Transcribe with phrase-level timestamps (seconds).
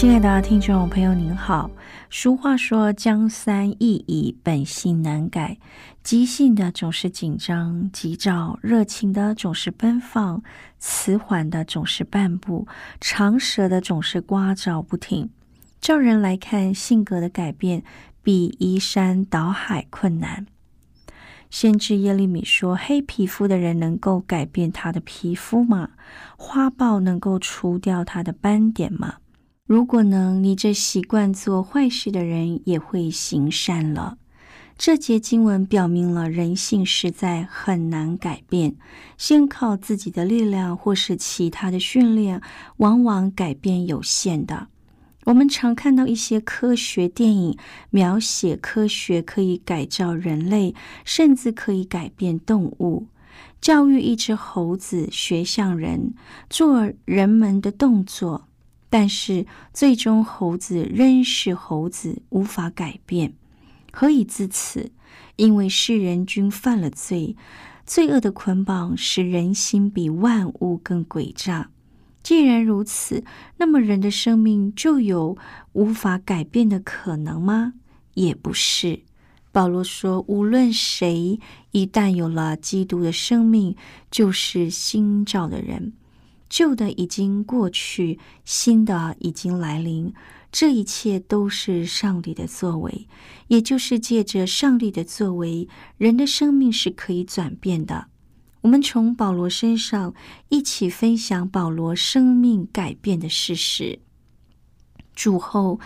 [0.00, 1.70] 亲爱的听众朋友，您好。
[2.08, 5.58] 俗话说：“江山易移，本性难改。”
[6.02, 10.42] 急性的总是紧张急躁，热情的总是奔放，
[10.78, 12.66] 迟缓的总是半步，
[12.98, 15.28] 长舌的总是呱噪不停。
[15.82, 17.82] 照人来看，性格的改变
[18.22, 20.46] 比移山倒海困难。
[21.50, 25.90] 先知耶利米说：“黑皮肤的人能够改变他的皮肤吗？
[26.38, 29.16] 花豹能够除掉他的斑点吗？”
[29.70, 34.18] 如果能，你这习惯做坏事的人也会行善了。
[34.76, 38.74] 这节经文表明了人性实在很难改变，
[39.16, 42.42] 先靠自己的力量或是其他的训练，
[42.78, 44.66] 往往改变有限的。
[45.26, 47.56] 我们常看到一些科学电影，
[47.90, 53.06] 描写科学可以改造人类，甚至可以改变动物。
[53.60, 56.12] 教育一只猴子学像人，
[56.48, 58.48] 做人们的动作。
[58.90, 63.32] 但是最终，猴子仍是猴子，无法改变。
[63.92, 64.90] 何以至此？
[65.36, 67.36] 因为世人均犯了罪，
[67.86, 71.70] 罪恶的捆绑使人心比万物更诡诈。
[72.22, 73.24] 既然如此，
[73.56, 75.38] 那么人的生命就有
[75.72, 77.72] 无法改变的可能吗？
[78.14, 79.00] 也不是。
[79.52, 83.74] 保罗说，无论谁一旦有了基督的生命，
[84.10, 85.92] 就是新造的人。
[86.50, 90.12] 旧的已经过去，新的已经来临。
[90.52, 93.06] 这一切都是上帝的作为，
[93.46, 98.08] 也就是借着上帝的作为，人的生命是可以转变的。
[98.62, 100.12] 我们从保罗身上
[100.48, 104.00] 一起分享保罗生命改变的事实。
[105.14, 105.78] 主后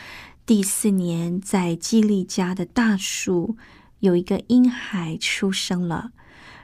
[0.46, 3.58] 第四年，在基利家的大树
[4.00, 6.12] 有一个婴孩出生了。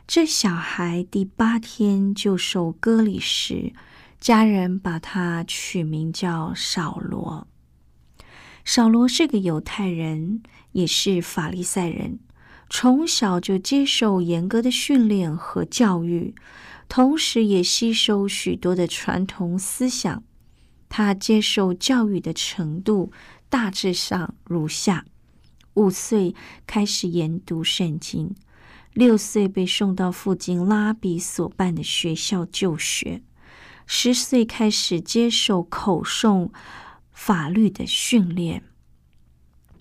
[0.06, 3.74] 这小孩第八天就受割礼时。
[4.20, 7.48] 家人把他取名叫扫罗。
[8.66, 10.42] 扫罗是个犹太人，
[10.72, 12.18] 也是法利赛人，
[12.68, 16.34] 从小就接受严格的训练和教育，
[16.86, 20.22] 同时也吸收许多的传统思想。
[20.90, 23.10] 他接受教育的程度
[23.48, 25.06] 大致上如下：
[25.74, 26.34] 五岁
[26.66, 28.34] 开始研读圣经，
[28.92, 33.22] 六岁被送到附近拉比所办的学校就学。
[33.92, 36.50] 十岁开始接受口诵
[37.10, 38.62] 法律的训练，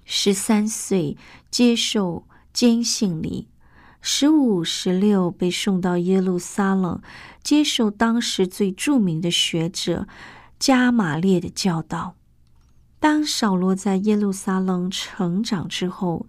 [0.03, 1.15] 十三岁
[1.51, 3.49] 接受坚信礼，
[4.01, 6.99] 十五、十六被送到耶路撒冷，
[7.43, 10.07] 接受当时最著名的学者
[10.57, 12.15] 加马列的教导。
[12.99, 16.25] 当扫罗在耶路撒冷成长之后，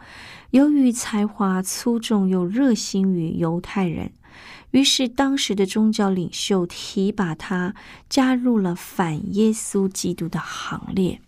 [0.51, 4.13] 由于才华出众又热心于犹太人。
[4.71, 7.75] 于是，当时的宗教领袖提拔他，
[8.09, 11.21] 加入了反耶稣基督的行列。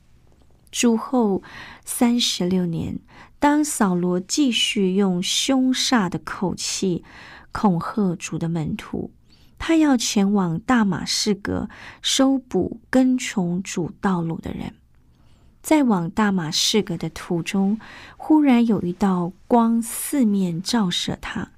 [0.71, 1.43] 主后
[1.85, 3.01] 三十六年，
[3.39, 7.05] 当扫罗继续用凶煞的口气
[7.51, 9.11] 恐吓主的门徒，
[9.59, 11.69] 他要前往大马士革
[12.01, 14.75] 收捕跟从主道路的人。
[15.61, 17.79] 在往大马士革的途中，
[18.17, 21.51] 忽然有一道光四面照射他。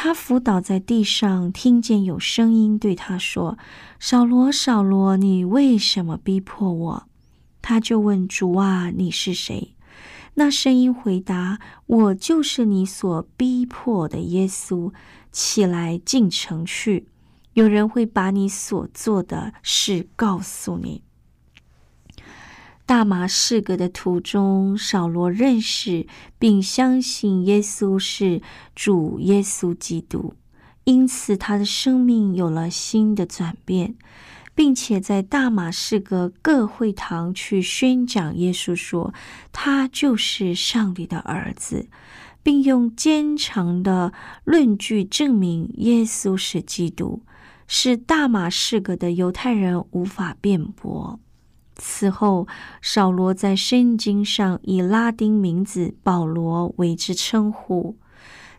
[0.00, 3.58] 他伏倒在地上，听见有声音对他说
[3.98, 7.08] ：“扫罗，扫罗，你为什么逼迫我？”
[7.60, 9.74] 他就问主啊：“你是谁？”
[10.34, 14.92] 那声音回答：“我就是你所逼迫的耶稣。
[15.32, 17.08] 起来进城去，
[17.54, 21.02] 有人会把你所做的事告诉你。”
[22.88, 26.06] 大马士革的途中，扫罗认识
[26.38, 28.40] 并相信耶稣是
[28.74, 30.32] 主耶稣基督，
[30.84, 33.94] 因此他的生命有了新的转变，
[34.54, 39.12] 并且在大马士革各会堂去宣讲耶稣，说
[39.52, 41.90] 他就是上帝的儿子，
[42.42, 44.14] 并用坚强的
[44.44, 47.22] 论据证明耶稣是基督，
[47.66, 51.20] 是大马士革的犹太人无法辩驳。
[51.78, 52.46] 此后，
[52.82, 57.96] 少罗在圣经上以拉丁名字保罗为之称呼。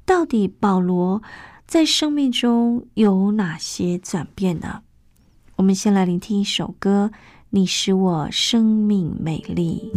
[0.05, 1.21] 到底保罗
[1.67, 4.81] 在生命中有哪些转变呢？
[5.57, 7.11] 我们先来聆听一首歌：
[7.49, 9.91] 《你使我生命美丽》。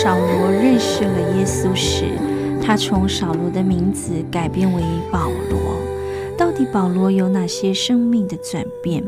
[0.00, 2.18] 扫罗认识了耶稣时，
[2.60, 4.82] 他从扫罗的名字改变为
[5.12, 5.80] 保罗。
[6.36, 9.04] 到底保罗有哪些生命的转变？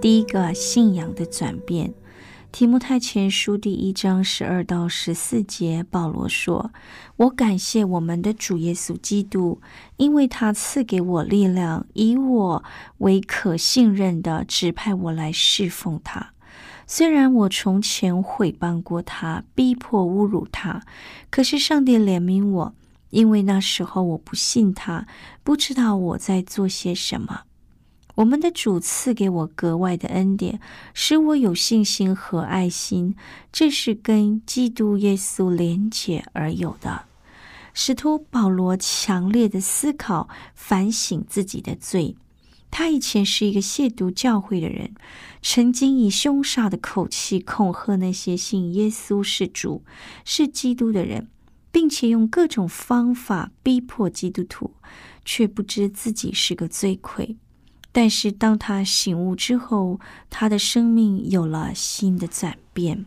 [0.00, 1.94] 第一个，信仰的转变。
[2.52, 6.72] 提摩太前书第一章十二到十四节，保罗说
[7.16, 9.60] ：“我感谢我们的主耶稣基督，
[9.96, 12.64] 因为他赐给我力量，以我
[12.98, 16.32] 为可信任的，指派我来侍奉他。
[16.92, 20.82] 虽然我从前毁谤过他，逼迫侮辱他，
[21.30, 22.74] 可是上帝怜悯我，
[23.10, 25.06] 因为那时候我不信他，
[25.44, 27.42] 不知道我在做些什么。”
[28.16, 30.58] 我们的主赐给我格外的恩典，
[30.92, 33.14] 使我有信心和爱心，
[33.52, 37.04] 这是跟基督耶稣连结而有的。
[37.72, 42.16] 使徒保罗强烈的思考、反省自己的罪。
[42.70, 44.94] 他以前是一个亵渎教会的人，
[45.42, 49.84] 曾经以凶煞的口气恐吓那些信耶稣是主、
[50.24, 51.28] 是基督的人，
[51.72, 54.72] 并且用各种方法逼迫基督徒，
[55.24, 57.36] 却不知自己是个罪魁。
[57.92, 59.98] 但是，当他醒悟之后，
[60.30, 63.04] 他的生命有了新的转变。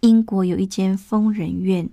[0.00, 1.88] 英国有一间疯人院，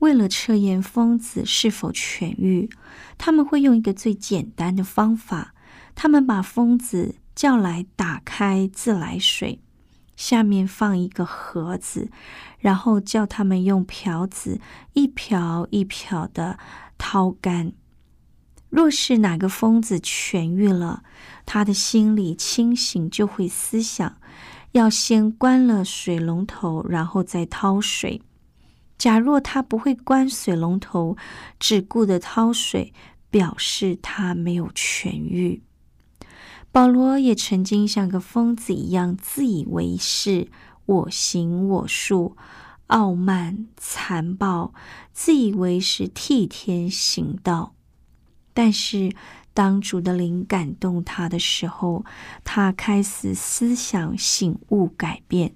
[0.00, 2.68] 为了测验疯子是否痊愈，
[3.16, 5.54] 他们会用一个最简单的方法：
[6.00, 9.60] 他们把疯子叫来，打开自来水，
[10.14, 12.08] 下面放一个盒子，
[12.60, 14.60] 然后叫他们用瓢子
[14.92, 16.56] 一瓢一瓢的
[16.98, 17.72] 掏干。
[18.70, 21.02] 若是哪个疯子痊愈了，
[21.44, 24.18] 他的心里清醒，就会思想
[24.70, 28.22] 要先关了水龙头，然后再掏水。
[28.96, 31.16] 假若他不会关水龙头，
[31.58, 32.94] 只顾着掏水，
[33.30, 35.60] 表示他没有痊愈。
[36.70, 40.48] 保罗也曾经像个疯子一样，自以为是，
[40.86, 42.36] 我行我素，
[42.88, 44.72] 傲慢残暴，
[45.12, 47.74] 自以为是替天行道。
[48.52, 49.12] 但是，
[49.54, 52.04] 当主的灵感动他的时候，
[52.44, 55.54] 他开始思想醒悟改变。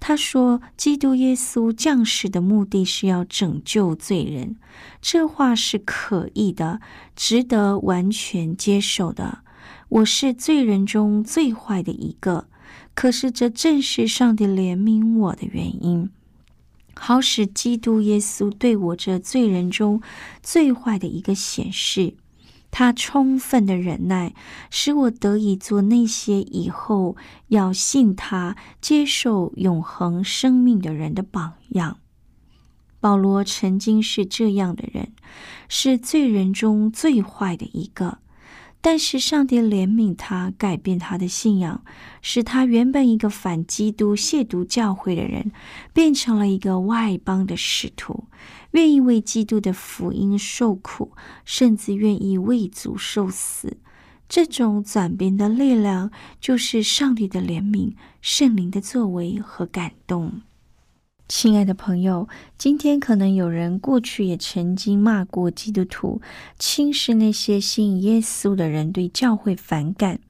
[0.00, 4.56] 他说：“基督耶稣降世的目的是要拯救罪人。”
[5.02, 6.80] 这话是可疑的，
[7.16, 9.40] 值得完全接受的。
[9.88, 12.46] 我是罪人中最坏的一个，
[12.94, 16.10] 可是这正是上帝怜悯我的原因，
[16.94, 20.02] 好使基督耶稣对我这罪人中
[20.42, 22.14] 最坏的一个显示。
[22.70, 24.34] 他充分的忍耐，
[24.70, 27.16] 使我得以做那些以后
[27.46, 31.96] 要信他、接受永恒生命的人的榜样。
[33.00, 35.12] 保罗曾经是这样的人，
[35.66, 38.18] 是罪人中最坏的一个。
[38.80, 41.82] 但是上帝怜悯他，改变他的信仰，
[42.22, 45.50] 使他原本一个反基督、亵渎教会的人，
[45.92, 48.24] 变成了一个外邦的使徒。
[48.72, 51.12] 愿意为基督的福音受苦，
[51.44, 53.78] 甚至愿意为主受死，
[54.28, 60.42] 这种转变的力量，就是上帝的怜悯、圣灵的作为和感动。
[61.28, 66.22] 亲爱的朋友，今天可能有人过去也曾经骂过基督徒，
[66.58, 70.20] 轻视那些信耶稣的人，对教会反感。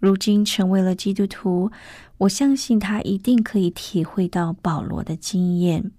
[0.00, 1.70] 如今成为了基督徒，
[2.18, 5.92] 我相信他一定可以体会到保罗的经验。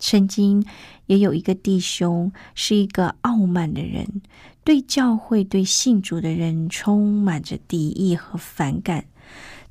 [0.00, 0.66] 曾经
[1.06, 4.20] 也有一个弟兄是一个傲慢的人，
[4.64, 9.04] 对教会、对信主的人充满着敌意和反感。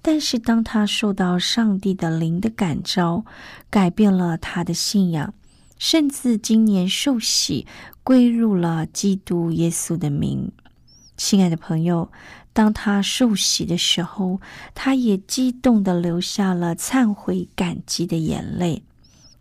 [0.02, 3.26] 但是当他受到上帝的灵的感召，
[3.70, 5.34] 改变了他的信仰，
[5.78, 7.68] 甚至今年受洗
[8.04, 10.52] 归入了基督耶稣的名。
[11.18, 12.12] 亲爱的朋友，
[12.54, 14.40] 当他受洗的时候，
[14.74, 18.84] 他也激动的流下了忏悔感激的眼泪。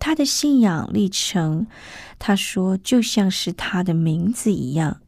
[0.00, 1.66] 他的信仰历程，
[2.18, 5.00] 他说就像是他的名字一样。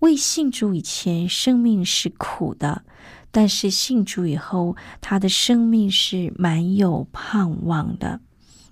[0.00, 2.82] 未信主以前，生命是苦的；
[3.30, 8.20] 但是信主以后，他的生命是蛮有盼望的。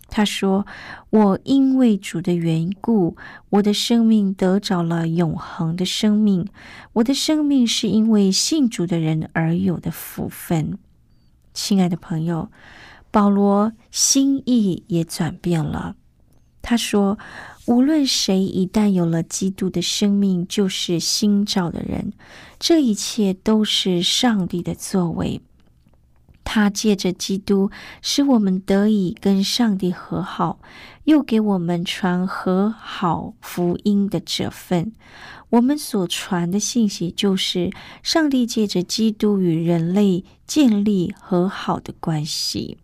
[0.09, 0.67] 他说
[1.11, 3.17] ：“我因为主的缘故，
[3.51, 6.49] 我的生命得着了永恒的生命。
[6.95, 10.79] 我的生命是因为信主的人而有的福分。”
[11.53, 12.51] 亲爱的朋友。
[13.11, 15.97] 保罗心意也转变了。
[16.61, 17.19] 他说
[17.67, 22.13] ：“无论谁一旦有了基督的生命，就是新造的人。
[22.59, 25.41] 这一切都是上帝的作为。
[26.45, 30.61] 他借着基督，使我们得以跟上帝和好，
[31.05, 34.93] 又给我们传和好福音的这份。
[35.51, 37.71] 我们所传的信息，就是
[38.03, 42.79] 上帝借着基督与人类建立和好的关系。”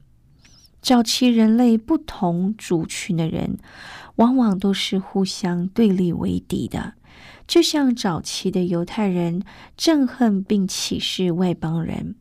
[0.85, 3.57] 早期人类不同族群的人，
[4.17, 6.93] 往往都是互相对立为敌的。
[7.47, 9.43] 就像早期的犹太人
[9.79, 12.17] 憎恨并歧视外邦人。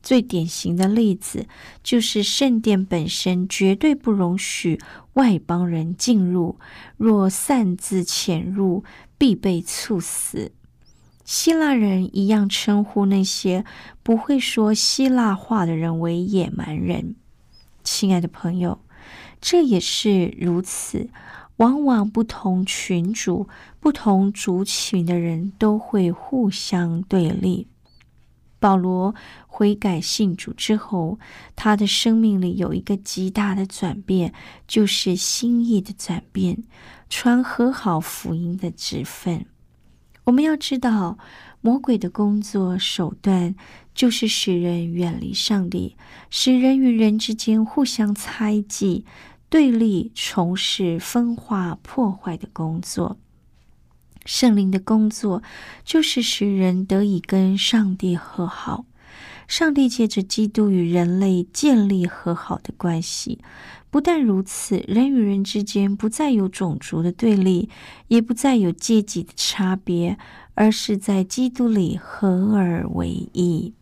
[0.00, 1.48] 最典型的例子
[1.82, 4.78] 就是圣殿本身绝对不容许
[5.14, 6.56] 外邦人进入，
[6.96, 8.84] 若擅自潜入，
[9.18, 10.52] 必被处死。
[11.24, 13.64] 希腊人一样称呼那些
[14.04, 17.16] 不会说希腊话的人为野蛮人。
[17.90, 18.78] 亲爱的朋友，
[19.40, 21.08] 这也是如此。
[21.56, 23.48] 往往不同群主、
[23.80, 27.66] 不同族群的人都会互相对立。
[28.60, 29.14] 保罗
[29.46, 31.18] 悔改信主之后，
[31.56, 34.32] 他的生命里有一个极大的转变，
[34.68, 36.62] 就是心意的转变，
[37.08, 39.46] 传和好福音的职分。
[40.24, 41.18] 我们要知道，
[41.60, 43.56] 魔鬼的工作手段
[43.98, 45.96] 就是使人远离上帝，
[46.30, 49.04] 使人与人之间互相猜忌、
[49.50, 53.16] 对立，从事分化、破坏的工作。
[54.24, 55.42] 圣灵的工作
[55.84, 58.84] 就是使人得以跟上帝和好。
[59.48, 63.40] 上帝借着基督与人类建立和好的关系。
[63.90, 67.68] 不但如此，人与人之间不再有种族的对立，
[68.06, 70.16] 也不再有阶级的差别，
[70.54, 73.74] 而是在基督里合而为一。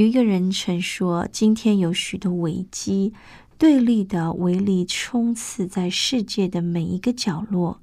[0.00, 3.12] 有一个人曾说：“今天有许多危机、
[3.58, 7.82] 对立的威力冲刺在世界的每一个角落。”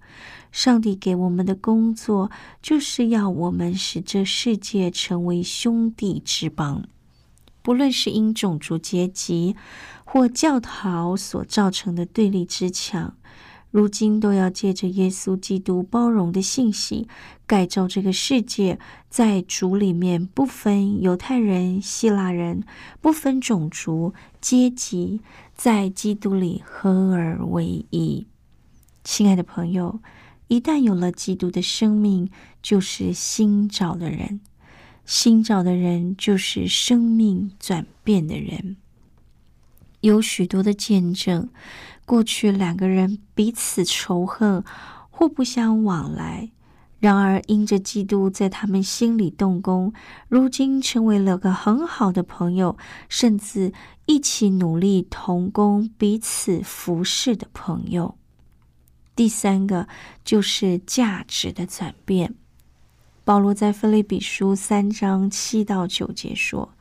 [0.51, 6.87] 上帝给我们的工作，就是要我们使这世界成为兄弟之邦。
[7.61, 9.55] 不论是因种族、阶级
[10.03, 13.15] 或教条所造成的对立之墙，
[13.77, 17.07] 如今都要借着耶稣基督包容的信息，
[17.45, 22.63] 改造这个世界，在主里面不分犹太人、希腊人，
[23.01, 25.21] 不分种族、阶级，
[25.53, 28.25] 在基督里合而为一。
[29.03, 29.99] 亲爱的朋友。
[30.47, 32.31] 一旦有了基督的生命，
[32.63, 34.39] 就是新造的人；
[35.05, 38.77] 新造的人就是生命转变的人。
[40.01, 41.49] 有许多的见证，
[42.07, 44.63] 过去两个人彼此仇恨，
[45.09, 46.51] 互不相往来；
[46.99, 49.91] 然而因着基督在他们心里动工，
[50.29, 52.77] 如今成为了个很好的朋友，
[53.09, 53.73] 甚至
[54.05, 58.15] 一起努力同工、彼此服侍的朋友。
[59.13, 59.89] 第三个
[60.23, 62.35] 就是价值的转变。
[63.25, 66.73] 保罗在菲利比书三章七到九节说：“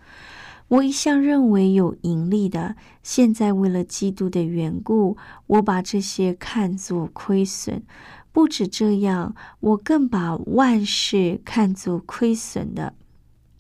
[0.69, 7.85] 我一向认为有盈利的，现在为了基督的缘故，我把这些看作亏损。
[8.33, 12.95] 不止这样，我更把万事看作亏损的，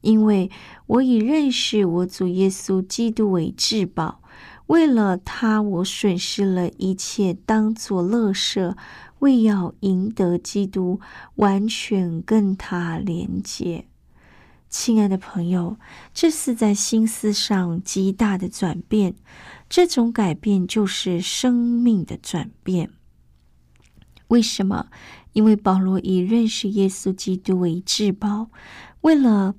[0.00, 0.50] 因为
[0.86, 4.20] 我已认识我主耶稣基督为至宝。”
[4.66, 8.76] 为了他，我损失了一切，当作乐色，
[9.20, 10.98] 为要赢得基督，
[11.36, 13.86] 完全跟他连接。
[14.68, 15.76] 亲爱的朋友，
[16.12, 19.14] 这是在心思上极大的转变。
[19.68, 22.90] 这种改变就是生命的转变。
[24.28, 24.88] 为什么？
[25.32, 28.48] 因为保罗以认识耶稣基督为至宝，
[29.02, 29.54] 为了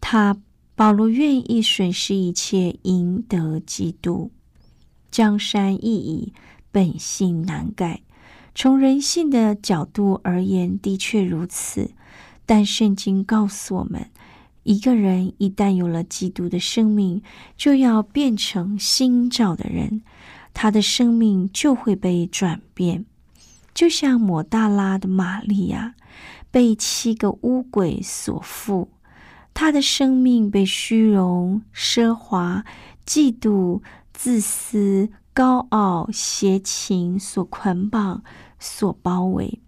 [0.00, 0.36] 他，
[0.74, 4.30] 保罗愿意损失一切，赢得基督。
[5.10, 6.32] 江山易移，
[6.70, 8.02] 本性难改。
[8.54, 11.92] 从人性的角度而言，的确如此。
[12.44, 14.10] 但圣经告诉我们，
[14.62, 17.22] 一个人一旦有了基督的生命，
[17.56, 20.02] 就要变成新造的人，
[20.54, 23.04] 他的生命就会被转变。
[23.74, 25.94] 就像抹大拉的玛利亚
[26.50, 28.88] 被七个乌鬼所缚，
[29.54, 32.64] 他的生命被虚荣、奢华、
[33.06, 33.80] 嫉妒。
[34.14, 38.22] 自私、高傲、邪情所捆绑、
[38.60, 39.58] 所包围，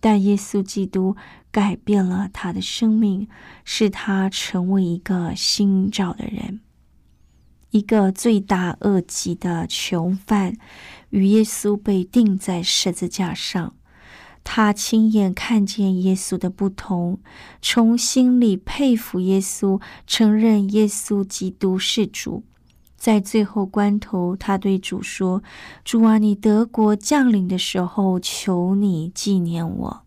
[0.00, 1.14] 但耶稣基督
[1.52, 3.28] 改变了他的生命，
[3.64, 6.60] 使他成为一个新造的人。
[7.70, 10.56] 一个罪大恶极的囚犯，
[11.10, 13.74] 与耶稣被钉在十字架上，
[14.42, 17.20] 他亲眼看见耶稣的不同，
[17.62, 22.42] 从心里佩服耶稣，承认耶稣基督是主。
[23.00, 25.42] 在最后关头，他对主说
[25.82, 30.02] ：“主啊，你德国降临的时候，求你纪念我。”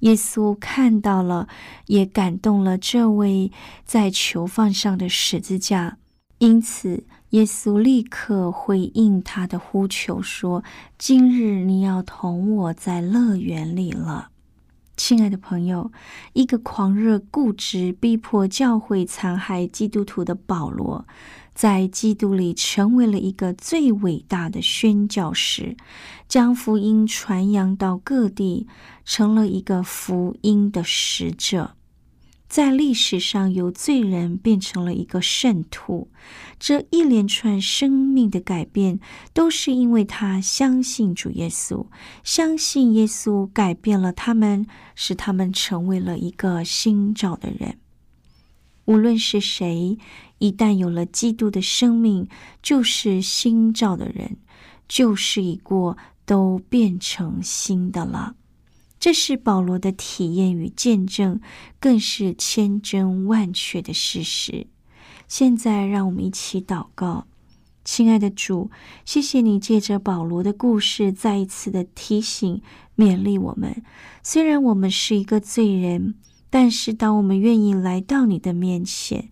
[0.00, 1.46] 耶稣看到了，
[1.88, 3.52] 也感动了这位
[3.84, 5.98] 在囚犯上的十字架，
[6.38, 10.64] 因此耶稣立刻回应他的呼求，说
[10.96, 14.30] ：“今日你要同我在乐园里了。”
[14.96, 15.92] 亲爱的朋友，
[16.32, 21.06] 一个狂热、固执、逼迫教会、残害基督徒的保罗。
[21.54, 25.76] 在基督里成为了一个最伟大的宣教士，
[26.28, 28.66] 将福音传扬到各地，
[29.04, 31.75] 成了一个福音的使者。
[32.48, 36.08] 在历史上，有罪人变成了一个圣徒，
[36.58, 39.00] 这一连串生命的改变，
[39.34, 41.86] 都是因为他相信主耶稣，
[42.22, 47.78] 相信耶稣改变了他们，使他们成为了一个新造的人。
[48.84, 49.98] 无论是谁，
[50.38, 52.28] 一旦有了基督的生命，
[52.62, 54.36] 就是新造的人，
[54.86, 58.36] 旧事已过，都变成新的了。
[59.06, 61.40] 这是保罗的体验与见证，
[61.78, 64.66] 更是千真万确的事实。
[65.28, 67.28] 现在，让我们一起祷告，
[67.84, 68.68] 亲爱的主，
[69.04, 72.60] 谢谢你借着保罗的故事，再一次的提醒、
[72.96, 73.80] 勉励我们。
[74.24, 76.16] 虽然我们是一个罪人，
[76.50, 79.28] 但是当我们愿意来到你的面前，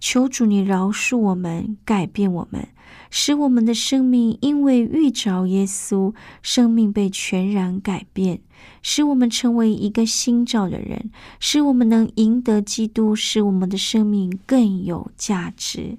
[0.00, 2.66] 求主你饶恕我们，改变我们。
[3.12, 8.40] 使我们的生命因为遇着耶稣，生命被全然改变，
[8.82, 15.98] 使我们成为一个新造的人，使我们能赢得基督，使我们的生命更有价值。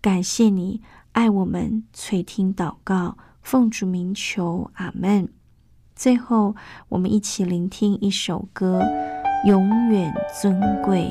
[0.00, 0.80] 感谢你
[1.12, 5.28] 爱我们，垂听祷告，奉主名求，阿门。
[5.96, 6.54] 最后，
[6.88, 8.80] 我们一起聆听一首歌，
[9.46, 11.10] 《永远尊贵》。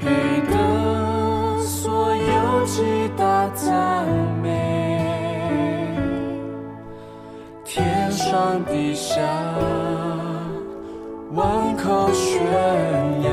[0.00, 4.04] 配得所有极大赞
[4.42, 5.94] 美
[7.64, 9.20] 天上地下
[11.32, 12.42] 万口宣
[13.22, 13.30] 扬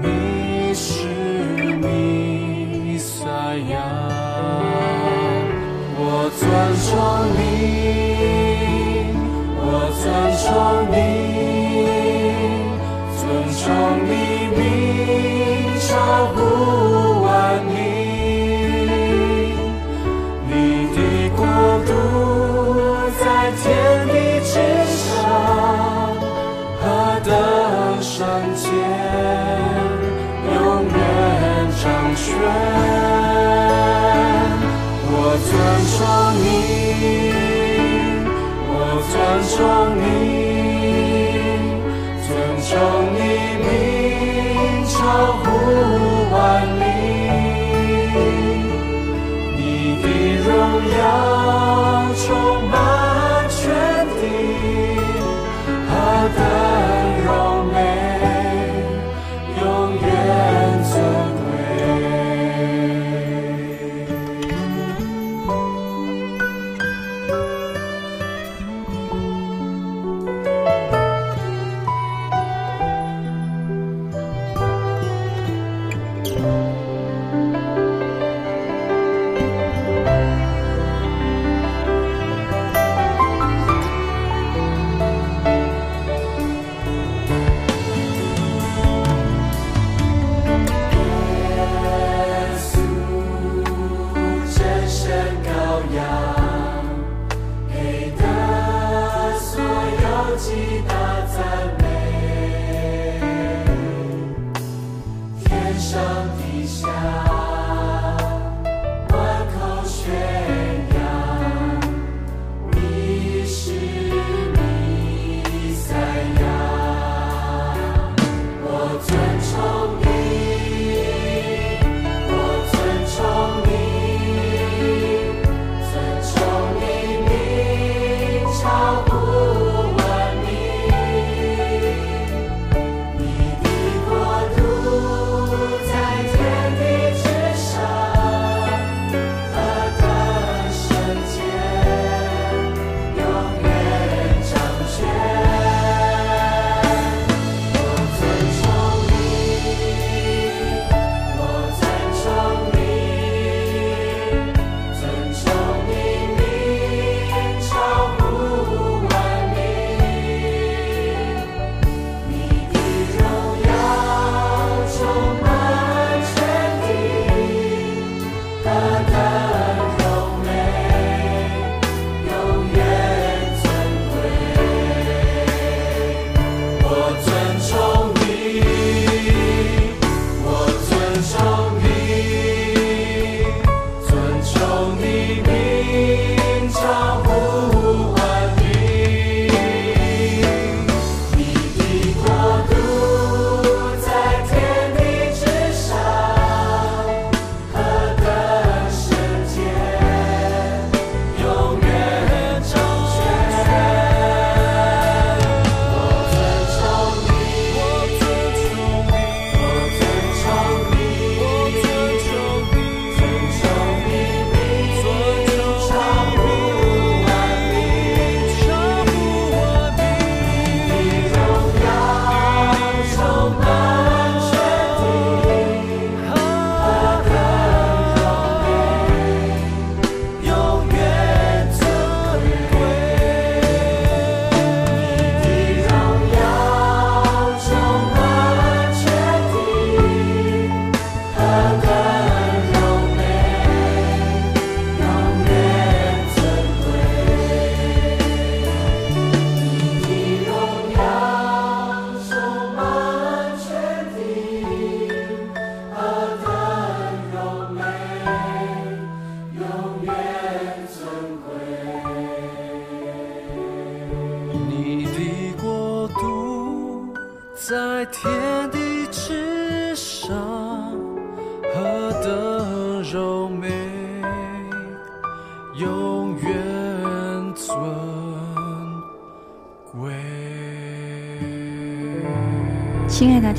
[0.00, 1.08] 你是
[6.02, 6.40] 我尊
[6.86, 6.90] 重
[7.36, 7.38] 你
[9.58, 9.62] 我
[10.00, 10.02] 尊
[10.42, 10.48] 重
[10.90, 11.19] 你
[39.60, 40.09] 终于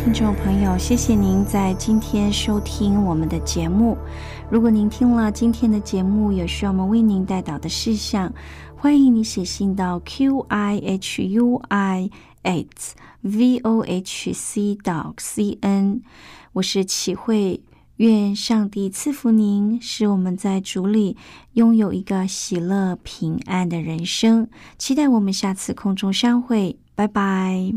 [0.03, 3.95] 听众朋友，谢谢您在今天收听我们的节目。
[4.49, 8.33] 如果您听了今天的节目，有需要我们为您带导的事项，
[8.75, 12.09] 欢迎你写信到 q i h u i
[12.41, 12.65] at
[13.21, 16.01] v o h c dot c n。
[16.53, 17.61] 我是启慧，
[17.97, 21.15] 愿上帝赐福您，使我们在主里
[21.53, 24.47] 拥有一个喜乐平安的人生。
[24.79, 27.71] 期待我们下次空中相会，拜拜。